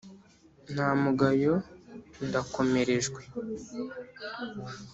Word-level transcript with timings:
nta 0.73 0.89
mugayo 1.01 1.53
ndakomerejwe 2.27 3.21